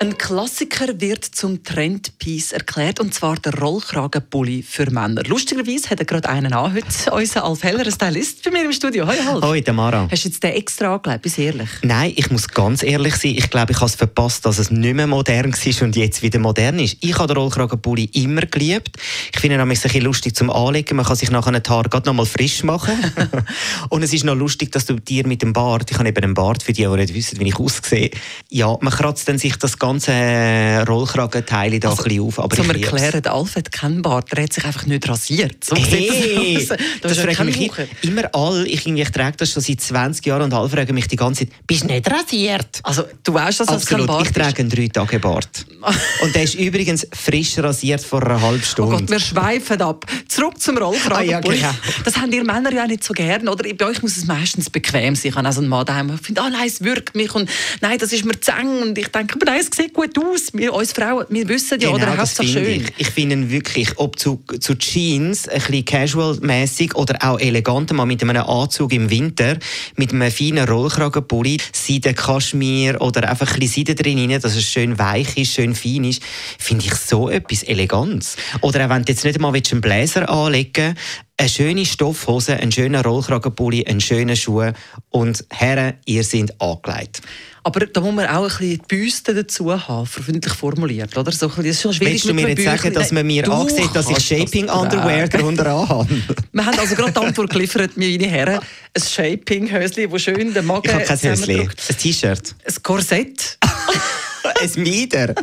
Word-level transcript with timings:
Ein 0.00 0.16
Klassiker 0.16 1.00
wird 1.00 1.24
zum 1.24 1.64
Trendpiece 1.64 2.52
erklärt, 2.52 3.00
und 3.00 3.12
zwar 3.12 3.34
der 3.34 3.58
Rollkragenpulli 3.58 4.62
für 4.62 4.88
Männer. 4.92 5.24
Lustigerweise 5.26 5.90
hat 5.90 5.98
er 5.98 6.04
gerade 6.04 6.28
einen 6.28 6.52
an 6.52 6.72
heute, 6.72 6.86
unser 7.10 7.44
Alf 7.44 7.64
Heller, 7.64 7.84
ein 7.84 7.90
Stylist 7.90 8.44
bei 8.44 8.52
mir 8.52 8.64
im 8.64 8.72
Studio. 8.72 9.08
Hoi, 9.08 9.16
Alf. 9.28 9.42
Hoi, 9.42 9.60
Tamara. 9.60 10.06
Hast 10.08 10.24
du 10.24 10.28
jetzt 10.28 10.40
den 10.40 10.52
extra 10.52 10.94
angelegt, 10.94 11.22
bist 11.22 11.36
ehrlich? 11.40 11.68
Nein, 11.82 12.12
ich 12.14 12.30
muss 12.30 12.46
ganz 12.46 12.84
ehrlich 12.84 13.16
sein. 13.16 13.34
Ich 13.36 13.50
glaube, 13.50 13.72
ich 13.72 13.78
habe 13.78 13.86
es 13.86 13.96
verpasst, 13.96 14.46
dass 14.46 14.58
es 14.58 14.70
nicht 14.70 14.94
mehr 14.94 15.08
modern 15.08 15.52
war 15.52 15.82
und 15.82 15.96
jetzt 15.96 16.22
wieder 16.22 16.38
modern 16.38 16.78
ist. 16.78 16.96
Ich 17.00 17.18
habe 17.18 17.26
den 17.26 17.36
Rollkragenpulli 17.36 18.04
immer 18.12 18.42
geliebt. 18.42 18.96
Ich 19.34 19.40
finde 19.40 19.56
ihn 19.56 19.60
ein 19.60 19.68
bisschen 19.68 20.02
lustig 20.02 20.36
zum 20.36 20.50
Anlegen. 20.50 20.94
Man 20.94 21.06
kann 21.06 21.16
sich 21.16 21.32
nachher 21.32 21.52
ein 21.52 21.62
Haar 21.68 21.82
gerade 21.82 22.06
noch 22.06 22.14
mal 22.14 22.26
frisch 22.26 22.62
machen. 22.62 22.94
und 23.88 24.04
es 24.04 24.12
ist 24.12 24.24
noch 24.24 24.36
lustig, 24.36 24.70
dass 24.70 24.86
du 24.86 24.94
dir 24.94 25.26
mit 25.26 25.42
dem 25.42 25.52
Bart, 25.52 25.90
ich 25.90 25.98
habe 25.98 26.08
eben 26.08 26.22
einen 26.22 26.34
Bart 26.34 26.62
für 26.62 26.72
die, 26.72 26.84
die 26.84 26.88
nicht 26.88 27.14
wissen, 27.14 27.40
wie 27.40 27.48
ich 27.48 27.58
aussehe, 27.58 28.12
ja, 28.48 28.76
man 28.80 28.92
kratzt 28.92 29.28
dann 29.28 29.38
sich 29.38 29.56
das 29.56 29.76
ganze 29.76 29.87
Rollkragenteil 29.96 31.80
da 31.80 31.90
ein 31.90 31.96
bisschen 31.96 32.20
auf. 32.22 32.38
Aber 32.38 32.54
Zum 32.56 32.66
ich 32.70 32.76
lieb's. 32.76 32.92
Erklären, 32.92 33.22
der 33.22 33.32
Alf 33.32 33.56
hat 33.56 33.72
keinen 33.72 34.02
Bart, 34.02 34.30
der 34.36 34.44
hat 34.44 34.52
sich 34.52 34.64
einfach 34.64 34.86
nicht 34.86 35.08
rasiert. 35.08 35.64
So 35.64 35.76
Hey, 35.76 36.66
das 36.68 36.76
das 37.00 37.18
fragen 37.18 37.34
keine 37.36 37.50
mich 37.50 37.68
Woche. 37.70 37.88
immer 38.02 38.34
alle. 38.34 38.66
Ich, 38.66 38.86
ich 38.86 39.10
trage 39.10 39.36
das 39.36 39.50
schon 39.52 39.62
seit 39.62 39.80
20 39.80 40.26
Jahren 40.26 40.42
und 40.42 40.54
alle 40.54 40.68
fragen 40.68 40.94
mich 40.94 41.08
die 41.08 41.16
ganze 41.16 41.46
Zeit, 41.46 41.54
bist 41.66 41.82
du 41.84 41.86
nicht 41.86 42.10
rasiert? 42.10 42.80
Also, 42.82 43.04
du 43.24 43.34
weißt, 43.34 43.60
dass 43.60 43.66
das 43.68 43.86
kein 43.86 44.00
Absolut, 44.00 44.06
Bart 44.06 44.26
ich 44.26 44.32
trage 44.32 44.60
einen 44.60 44.70
3-Tage-Bart. 44.70 45.66
und 46.22 46.34
der 46.34 46.42
ist 46.42 46.54
übrigens 46.54 47.06
frisch 47.12 47.58
rasiert 47.58 48.02
vor 48.02 48.22
einer 48.22 48.40
halben 48.40 48.60
Oh 48.62 48.66
Stunde. 48.66 48.96
Gott, 48.96 49.10
wir 49.10 49.20
schweifen 49.20 49.80
ab. 49.82 50.04
Zurück 50.38 50.60
zum 50.60 50.78
Rollkragenpulli. 50.78 51.58
Ah, 51.58 51.60
ja, 51.62 51.70
genau. 51.70 52.02
Das 52.04 52.16
haben 52.16 52.32
ihr 52.32 52.44
Männer 52.44 52.72
ja 52.72 52.86
nicht 52.86 53.02
so 53.02 53.12
gern, 53.12 53.48
oder? 53.48 53.68
Bei 53.74 53.86
euch 53.86 54.02
muss 54.02 54.16
es 54.16 54.26
meistens 54.26 54.70
bequem 54.70 55.16
sein. 55.16 55.30
Ich 55.30 55.34
habe 55.36 55.44
also 55.44 55.60
einen 55.60 55.68
Mann 55.68 55.84
daheim, 55.84 56.06
der 56.06 56.18
findet, 56.18 56.44
ah 56.44 56.48
nein, 56.48 56.68
es 56.68 56.84
wirkt 56.84 57.16
mich 57.16 57.34
und 57.34 57.50
nein, 57.80 57.98
das 57.98 58.12
ist 58.12 58.24
mir 58.24 58.38
zu 58.38 58.52
eng. 58.52 58.82
Und 58.82 58.96
ich 58.96 59.08
denke, 59.08 59.34
aber 59.34 59.46
nein, 59.46 59.60
es 59.60 59.76
sieht 59.76 59.92
gut 59.94 60.16
aus. 60.16 60.52
Wir, 60.52 60.72
uns 60.72 60.92
Frauen, 60.92 61.26
wir 61.28 61.48
wissen 61.48 61.80
ja, 61.80 61.88
oder 61.88 62.04
Genau, 62.04 62.10
das 62.12 62.38
Hauptsache 62.38 62.46
finde 62.46 62.70
schön. 62.70 62.82
ich. 62.82 62.92
Ich 62.98 63.10
finde 63.10 63.50
wirklich, 63.50 63.88
ob 63.96 64.16
zu, 64.16 64.40
zu 64.60 64.76
Jeans, 64.76 65.48
ein 65.48 65.60
bisschen 65.60 65.84
casual-mäßig 65.84 66.94
oder 66.94 67.16
auch 67.20 67.40
eleganter, 67.40 67.94
mal 67.94 68.06
mit 68.06 68.22
einem 68.22 68.36
Anzug 68.36 68.92
im 68.92 69.10
Winter, 69.10 69.58
mit 69.96 70.12
einem 70.12 70.30
feinen 70.30 70.68
Rollkragenpulli, 70.68 71.58
Seide 71.72 72.14
Kaschmir 72.14 73.00
oder 73.00 73.28
einfach 73.28 73.54
ein 73.54 73.58
bisschen 73.58 73.86
Seide 73.86 73.96
drin, 73.96 74.18
rein, 74.30 74.40
dass 74.40 74.54
es 74.54 74.64
schön 74.64 75.00
weich 75.00 75.36
ist, 75.36 75.52
schön 75.52 75.74
fein 75.74 76.04
ist, 76.04 76.22
finde 76.58 76.86
ich 76.86 76.94
so 76.94 77.28
etwas 77.28 77.64
Eleganz. 77.64 78.36
Oder 78.60 78.86
auch 78.86 78.90
wenn 78.90 79.02
du 79.02 79.10
jetzt 79.12 79.24
nicht 79.24 79.40
mal 79.40 79.52
einen 79.52 79.80
Bläser 79.80 80.27
anlegen 80.28 80.94
eine 81.38 81.48
schöne 81.48 81.86
Stoffhose, 81.86 82.56
einen 82.56 82.72
schönen 82.72 83.00
Rollkragenpulli, 83.00 83.86
einen 83.86 84.00
schönen 84.00 84.36
Schuh 84.36 84.72
und 85.10 85.44
Herren, 85.50 85.94
ihr 86.04 86.24
seid 86.24 86.60
angelegt. 86.60 87.22
Aber 87.62 87.86
da 87.86 88.00
muss 88.00 88.14
man 88.14 88.26
auch 88.26 88.44
ein 88.44 88.48
bisschen 88.48 88.70
die 88.70 88.78
Büste 88.88 89.34
dazu 89.34 89.70
haben, 89.88 90.06
freundlich 90.06 90.54
formuliert, 90.54 91.16
oder? 91.16 91.30
So 91.30 91.46
ein 91.46 91.50
bisschen, 91.50 91.64
das 91.64 91.76
ist 91.76 91.82
schon 91.82 91.92
schwierig 91.92 92.12
Willst 92.14 92.28
du 92.28 92.34
mir 92.34 92.48
jetzt 92.48 92.64
sagen, 92.64 92.94
dass 92.94 93.12
man 93.12 93.26
mir 93.26 93.48
ansieht, 93.48 93.94
dass 93.94 94.08
ich 94.10 94.18
Shaping 94.18 94.68
Underwear 94.68 95.28
darunter 95.28 95.66
anhabe? 95.66 96.08
Wir 96.52 96.64
haben 96.64 96.78
also 96.78 96.94
gerade 96.94 97.12
die 97.12 97.18
Antwort 97.18 97.50
geliefert, 97.50 97.96
meine 97.96 98.26
Herren. 98.26 98.60
Ein 98.94 99.02
Shaping-Höschen, 99.02 100.10
das 100.10 100.22
schön 100.22 100.54
den 100.54 100.66
Magen 100.66 100.88
Ich 100.88 100.94
habe 100.94 101.04
kein 101.04 101.18
Höschen. 101.18 101.60
Ein 101.60 101.96
T-Shirt. 101.98 102.54
Ein 102.64 102.82
Korsett. 102.82 103.58
ein 104.60 104.82
Mieder. 104.82 105.34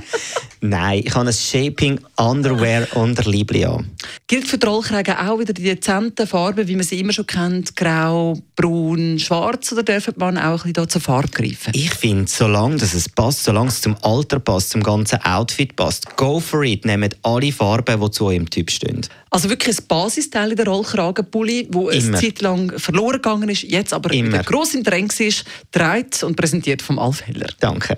Nein, 0.61 1.01
ich 1.05 1.13
habe 1.13 1.27
ein 1.27 1.33
Shaping 1.33 1.99
Underwear 2.17 2.87
Unterliebli 2.95 3.65
an. 3.65 3.91
Gilt 4.27 4.47
für 4.47 4.57
die 4.57 4.65
Rollkragen 4.65 5.15
auch 5.17 5.39
wieder 5.39 5.53
die 5.53 5.63
dezenten 5.63 6.27
Farben, 6.27 6.67
wie 6.67 6.75
man 6.75 6.85
sie 6.85 6.99
immer 6.99 7.13
schon 7.13 7.27
kennt? 7.27 7.75
Grau, 7.75 8.37
braun, 8.55 9.19
schwarz? 9.19 9.71
Oder 9.71 9.83
darf 9.83 10.09
man 10.17 10.37
auch 10.37 10.65
ein 10.65 10.73
bisschen 10.73 10.89
zur 10.89 11.01
Farbe 11.01 11.29
greifen? 11.29 11.71
Ich 11.73 11.93
finde, 11.93 12.29
solange 12.29 12.77
dass 12.77 12.93
es 12.93 13.09
passt, 13.09 13.43
solange 13.43 13.69
es 13.69 13.81
zum 13.81 13.95
Alter 14.01 14.39
passt, 14.39 14.71
zum 14.71 14.83
ganzen 14.83 15.19
Outfit 15.23 15.75
passt, 15.75 16.15
go 16.15 16.39
for 16.39 16.63
it. 16.63 16.85
Nehmt 16.85 17.15
alle 17.23 17.51
Farben, 17.51 17.99
die 18.01 18.11
zu 18.11 18.25
eurem 18.25 18.49
Typ 18.49 18.71
stehen. 18.71 19.01
Also 19.29 19.49
wirklich 19.49 19.77
ein 19.77 19.85
Basisteil 19.87 20.51
in 20.51 20.55
der 20.55 20.67
Rollkragenpulli, 20.67 21.67
wo 21.71 21.89
eine 21.89 21.99
Immer. 21.99 22.19
Zeit 22.19 22.41
lang 22.41 22.79
verloren 22.79 23.21
gegangen 23.21 23.49
ist, 23.49 23.63
jetzt 23.63 23.93
aber 23.93 24.13
Immer. 24.13 24.29
wieder 24.29 24.43
gross 24.43 24.73
im 24.73 24.83
Trend 24.83 25.19
ist, 25.19 25.43
dreht 25.71 26.23
und 26.23 26.35
präsentiert 26.35 26.81
vom 26.81 26.99
Alf 26.99 27.21
Heller. 27.27 27.49
Danke. 27.59 27.97